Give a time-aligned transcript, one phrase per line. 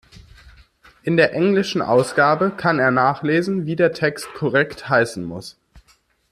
[1.03, 5.59] In der englischen Ausgabe kann er nachlesen, wie der Text korrekt heißen muss.